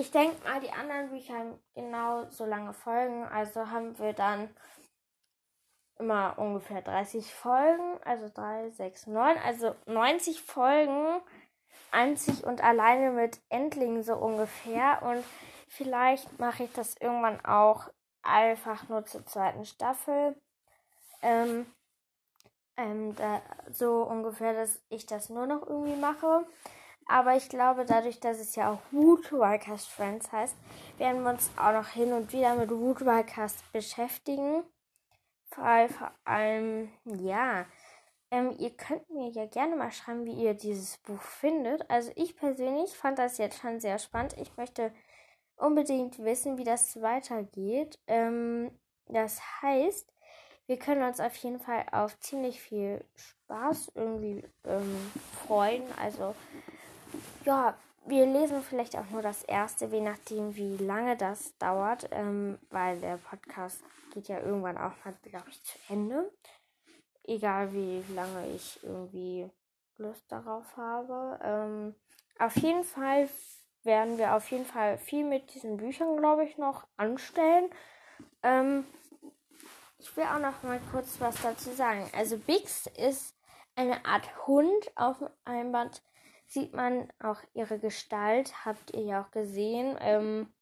[0.00, 3.24] ich denke mal, die anderen Bücher haben genau so lange Folgen.
[3.24, 4.48] Also haben wir dann
[5.98, 7.98] immer ungefähr 30 Folgen.
[8.04, 9.36] Also 3, 6, 9.
[9.44, 11.20] Also 90 Folgen
[11.92, 15.02] einzig und alleine mit Endling so ungefähr.
[15.02, 15.22] Und
[15.68, 17.90] vielleicht mache ich das irgendwann auch
[18.22, 20.34] einfach nur zur zweiten Staffel.
[21.20, 21.66] Ähm,
[22.78, 26.46] ähm, da, so ungefähr, dass ich das nur noch irgendwie mache.
[27.06, 30.56] Aber ich glaube, dadurch, dass es ja auch Wood Wildcast Friends heißt,
[30.98, 34.62] werden wir uns auch noch hin und wieder mit Wood Wildcast beschäftigen.
[35.48, 35.64] Vor
[36.24, 37.66] allem, ja,
[38.30, 41.88] ähm, ihr könnt mir ja gerne mal schreiben, wie ihr dieses Buch findet.
[41.90, 44.36] Also ich persönlich fand das jetzt schon sehr spannend.
[44.38, 44.92] Ich möchte
[45.56, 47.98] unbedingt wissen, wie das weitergeht.
[48.06, 48.70] Ähm,
[49.06, 50.12] das heißt,
[50.66, 55.12] wir können uns auf jeden Fall auf ziemlich viel Spaß irgendwie ähm,
[55.44, 55.82] freuen.
[55.98, 56.36] Also
[57.44, 57.74] ja,
[58.06, 62.98] wir lesen vielleicht auch nur das erste, je nachdem, wie lange das dauert, ähm, weil
[63.00, 66.30] der Podcast geht ja irgendwann auch mal, glaube ich, zu Ende
[67.30, 69.48] egal wie lange ich irgendwie
[69.96, 71.38] Lust darauf habe.
[71.42, 71.94] Ähm,
[72.38, 73.28] auf jeden Fall
[73.82, 77.70] werden wir auf jeden Fall viel mit diesen Büchern, glaube ich, noch anstellen.
[78.42, 78.84] Ähm,
[79.98, 82.10] ich will auch noch mal kurz was dazu sagen.
[82.16, 83.34] Also Bix ist
[83.76, 84.90] eine Art Hund.
[84.96, 86.02] Auf dem Einband
[86.50, 88.64] sieht man auch ihre Gestalt.
[88.66, 89.96] Habt ihr ja auch gesehen.
[90.00, 90.52] Ähm,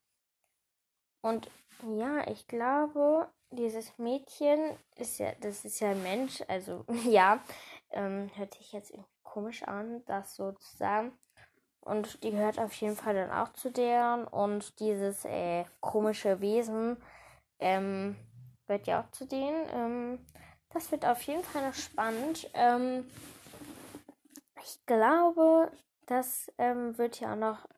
[1.23, 1.51] Und
[1.97, 7.41] ja, ich glaube, dieses Mädchen ist ja, das ist ja ein Mensch, also ja,
[7.91, 11.13] ähm, hört sich jetzt irgendwie komisch an, das sozusagen.
[11.81, 14.27] Und die gehört auf jeden Fall dann auch zu deren.
[14.27, 16.99] Und dieses äh, komische Wesen
[17.61, 18.17] ähm,
[18.67, 19.67] gehört ja auch zu denen.
[19.73, 20.27] Ähm,
[20.71, 22.51] das wird auf jeden Fall noch spannend.
[22.55, 23.09] Ähm,
[24.63, 25.71] ich glaube,
[26.07, 27.69] das ähm, wird ja auch noch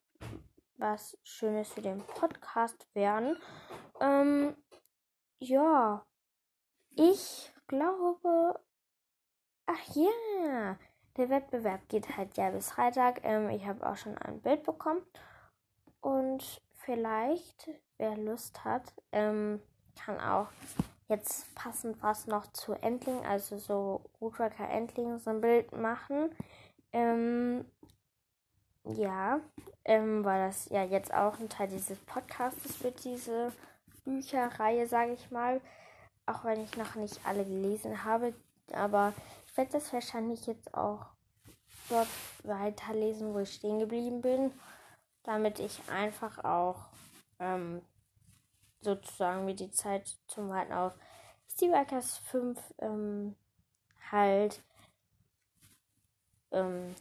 [0.77, 3.37] was Schönes für den Podcast werden.
[4.01, 4.57] Ähm,
[5.39, 6.07] ja,
[6.97, 8.59] ich glaube,
[9.67, 10.77] ach ja,
[11.17, 13.21] der Wettbewerb geht halt ja bis Freitag.
[13.25, 15.03] Ähm, ich habe auch schon ein Bild bekommen.
[16.01, 19.61] Und vielleicht, wer Lust hat, ähm,
[19.97, 20.49] kann auch
[21.09, 26.35] jetzt passend was noch zu Endling, also so Woodrucker Endling, so ein Bild machen.
[26.93, 27.65] Ähm,
[28.85, 29.41] ja,
[29.85, 33.53] ähm, weil das ja jetzt auch ein Teil dieses Podcasts wird, diese
[34.05, 35.61] Bücherreihe, sage ich mal.
[36.27, 38.35] Auch wenn ich noch nicht alle gelesen habe.
[38.73, 39.13] Aber
[39.47, 41.07] ich werde das wahrscheinlich jetzt auch
[41.89, 42.09] dort
[42.45, 44.53] weiterlesen, wo ich stehen geblieben bin.
[45.23, 46.87] Damit ich einfach auch
[47.39, 47.83] ähm,
[48.81, 50.95] sozusagen mir die Zeit zum Warten auf
[51.49, 53.37] Steelworkers 5 ähm,
[54.11, 54.63] halt
[56.53, 56.95] ähm,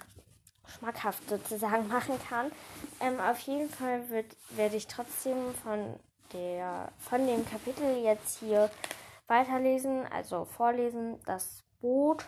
[0.68, 2.52] schmackhaft sozusagen machen kann.
[3.00, 4.04] Ähm, auf jeden Fall
[4.52, 6.00] werde ich trotzdem von
[6.34, 8.70] der von dem Kapitel jetzt hier
[9.28, 11.20] weiterlesen, also vorlesen.
[11.26, 12.26] Das Boot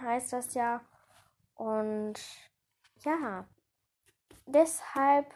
[0.00, 0.80] heißt das ja.
[1.54, 2.14] Und
[3.04, 3.44] ja,
[4.46, 5.26] deshalb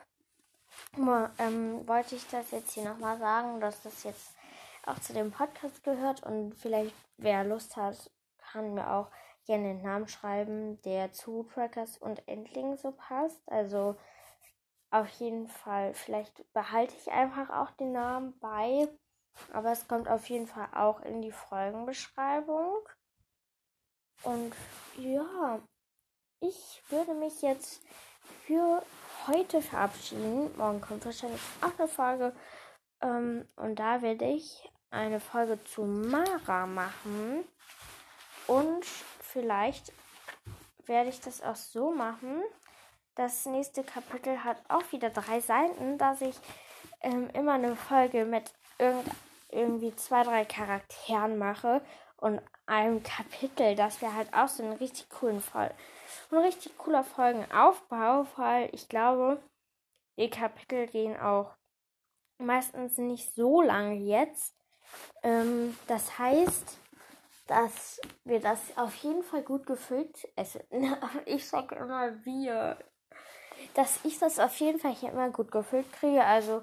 [1.38, 4.32] ähm, wollte ich das jetzt hier nochmal sagen, dass das jetzt
[4.86, 9.08] auch zu dem Podcast gehört und vielleicht wer Lust hat, kann mir auch
[9.44, 13.40] gerne einen Namen schreiben, der zu Trackers und Endling so passt.
[13.46, 13.96] Also
[14.90, 18.88] auf jeden Fall, vielleicht behalte ich einfach auch den Namen bei,
[19.52, 22.76] aber es kommt auf jeden Fall auch in die Folgenbeschreibung.
[24.22, 24.52] Und
[24.98, 25.60] ja,
[26.40, 27.82] ich würde mich jetzt
[28.44, 28.82] für
[29.26, 30.56] heute verabschieden.
[30.56, 32.34] Morgen kommt wahrscheinlich auch eine Folge.
[33.00, 37.44] Ähm, und da werde ich eine Folge zu Mara machen.
[38.46, 38.84] Und
[39.32, 39.92] vielleicht
[40.86, 42.42] werde ich das auch so machen.
[43.14, 46.36] Das nächste Kapitel hat auch wieder drei Seiten, dass ich
[47.02, 49.06] ähm, immer eine Folge mit irgend,
[49.50, 51.82] irgendwie zwei, drei Charakteren mache
[52.16, 55.74] und einem Kapitel, dass wir halt auch so einen richtig coolen Folge,
[56.30, 59.42] ein richtig cooler Folgenaufbau, weil ich glaube,
[60.16, 61.54] die Kapitel gehen auch
[62.38, 64.54] meistens nicht so lange jetzt.
[65.22, 66.78] Ähm, das heißt,
[67.46, 70.62] dass wir das auf jeden Fall gut gefüllt essen.
[71.26, 72.78] Ich sage immer wir.
[73.74, 76.24] Dass ich das auf jeden Fall hier immer gut gefüllt kriege.
[76.24, 76.62] Also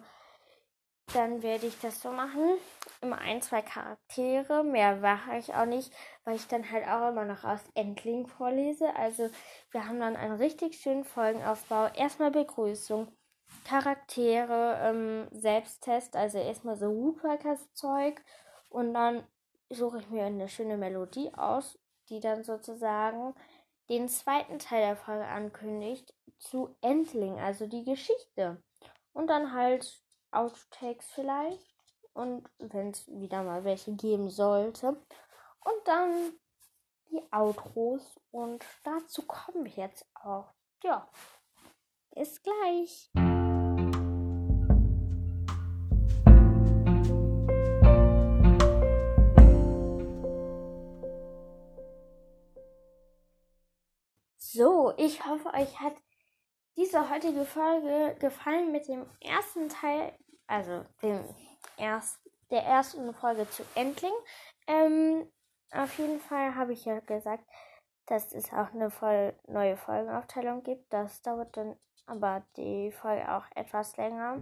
[1.14, 2.58] dann werde ich das so machen.
[3.02, 4.64] Immer ein, zwei Charaktere.
[4.64, 5.92] Mehr mache ich auch nicht,
[6.24, 8.96] weil ich dann halt auch immer noch aus Endling vorlese.
[8.96, 9.30] Also
[9.72, 11.88] wir haben dann einen richtig schönen Folgenaufbau.
[11.96, 13.12] Erstmal Begrüßung.
[13.66, 18.22] Charaktere, ähm, Selbsttest, also erstmal so Woodworkers-Zeug
[18.70, 19.24] und dann
[19.70, 21.78] suche ich mir eine schöne Melodie aus,
[22.10, 23.36] die dann sozusagen
[23.90, 28.62] den zweiten Teil der Folge ankündigt zu Endling, also die Geschichte.
[29.14, 30.02] Und dann halt
[30.32, 31.66] Outtakes vielleicht.
[32.14, 34.90] Und wenn es wieder mal welche geben sollte.
[34.90, 36.34] Und dann
[37.12, 38.20] die Outros.
[38.32, 40.54] Und dazu kommen wir jetzt auch.
[40.84, 41.10] Ja.
[42.12, 43.10] Bis gleich.
[54.98, 55.94] Ich hoffe, euch hat
[56.76, 60.14] diese heutige Folge gefallen mit dem ersten Teil,
[60.48, 61.24] also dem
[61.78, 62.20] erst,
[62.52, 64.14] der ersten Folge zu Endling.
[64.68, 65.30] Ähm,
[65.72, 67.44] auf jeden Fall habe ich ja gesagt,
[68.06, 70.92] dass es auch eine voll neue Folgenaufteilung gibt.
[70.92, 74.42] Das dauert dann aber die Folge auch etwas länger.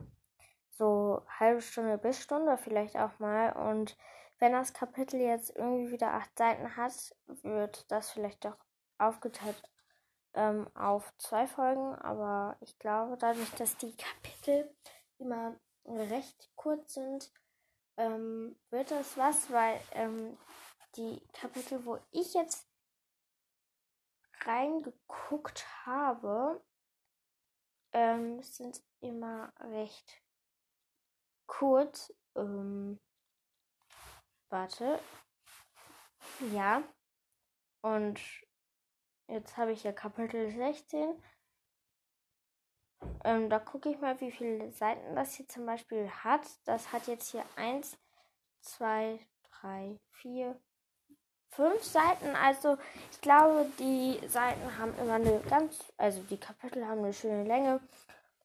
[0.70, 3.52] So halbe Stunde bis Stunde vielleicht auch mal.
[3.54, 3.98] Und
[4.40, 8.58] wenn das Kapitel jetzt irgendwie wieder acht Seiten hat, wird das vielleicht doch
[9.00, 9.62] aufgeteilt
[10.38, 14.74] ähm, auf zwei Folgen, aber ich glaube, dadurch, dass die Kapitel
[15.18, 17.32] immer recht kurz sind,
[17.98, 20.38] ähm, wird das was, weil ähm,
[20.96, 22.68] die Kapitel, wo ich jetzt
[24.46, 26.64] reingeguckt habe,
[27.94, 30.22] ähm, sind immer recht
[31.48, 32.14] kurz.
[32.36, 33.00] Ähm,
[34.50, 35.00] warte.
[36.52, 36.84] Ja.
[37.82, 38.20] Und
[39.28, 41.22] Jetzt habe ich ja Kapitel 16.
[43.24, 46.42] Ähm, da gucke ich mal, wie viele Seiten das hier zum Beispiel hat.
[46.66, 47.98] Das hat jetzt hier 1,
[48.62, 49.20] 2,
[49.62, 50.60] 3, 4,
[51.50, 52.36] 5 Seiten.
[52.36, 52.78] Also
[53.12, 57.82] ich glaube, die Seiten haben immer eine ganz, also die Kapitel haben eine schöne Länge.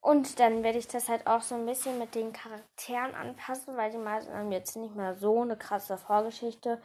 [0.01, 3.89] Und dann werde ich das halt auch so ein bisschen mit den Charakteren anpassen, weil
[3.89, 6.81] die meisten haben jetzt nicht mehr so eine krasse Vorgeschichte,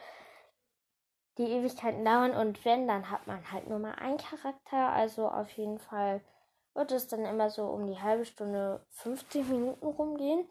[1.39, 2.33] die Ewigkeiten dauern.
[2.33, 4.93] Und wenn, dann hat man halt nur mal einen Charakter.
[4.93, 6.21] Also auf jeden Fall
[6.75, 10.47] wird es dann immer so um die halbe Stunde, 50 Minuten rumgehen.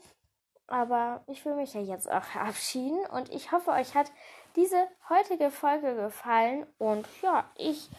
[0.67, 4.11] Aber ich will mich ja jetzt auch verabschieden und ich hoffe, euch hat
[4.57, 6.67] diese heutige Folge gefallen.
[6.77, 7.89] Und ja, ich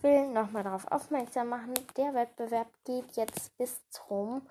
[0.00, 4.46] will nochmal darauf aufmerksam machen, der Wettbewerb geht jetzt bis zum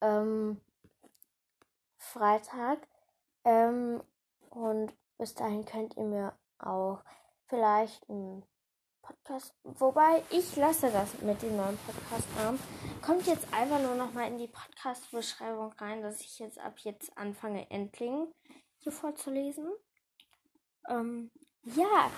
[0.00, 0.60] ähm,
[1.98, 2.78] Freitag.
[3.44, 4.02] Ähm,
[4.50, 7.02] und bis dahin könnt ihr mir auch
[7.46, 8.44] vielleicht ein
[9.08, 12.60] Podcast, wobei ich lasse das mit dem neuen Podcast-Namen.
[13.00, 17.16] Kommt jetzt einfach nur noch mal in die Podcast-Beschreibung rein, dass ich jetzt ab jetzt
[17.16, 18.26] anfange, Endling
[18.78, 19.72] hier vorzulesen.
[20.88, 21.30] Ähm,
[21.62, 22.10] ja,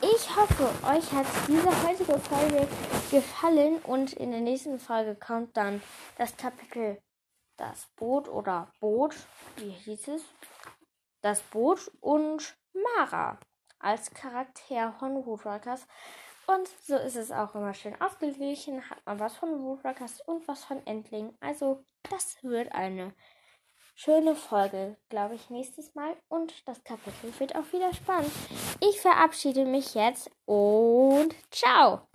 [0.00, 2.66] ich hoffe, euch hat diese heutige Folge
[3.10, 5.82] gefallen und in der nächsten Folge kommt dann
[6.16, 6.98] das Kapitel
[7.58, 9.14] Das Boot oder Boot,
[9.56, 10.22] wie hieß es?
[11.20, 13.38] Das Boot und Mara
[13.80, 15.86] als Charakter von Woodwalkers.
[16.46, 18.88] Und so ist es auch immer schön ausgeglichen.
[18.88, 21.36] Hat man was von Woodwalkers und was von Endling.
[21.40, 23.12] Also, das wird eine
[23.94, 26.16] schöne Folge, glaube ich, nächstes Mal.
[26.28, 28.32] Und das Kapitel wird auch wieder spannend.
[28.80, 32.08] Ich verabschiede mich jetzt und ciao!